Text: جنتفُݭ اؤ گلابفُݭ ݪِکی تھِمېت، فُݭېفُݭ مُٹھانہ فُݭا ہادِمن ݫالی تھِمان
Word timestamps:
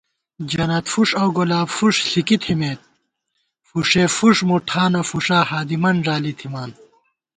جنتفُݭ 0.49 1.09
اؤ 1.21 1.29
گلابفُݭ 1.37 1.95
ݪِکی 2.09 2.37
تھِمېت، 2.43 2.79
فُݭېفُݭ 3.67 4.35
مُٹھانہ 4.47 5.01
فُݭا 5.09 5.39
ہادِمن 5.49 5.95
ݫالی 6.05 6.33
تھِمان 6.39 6.71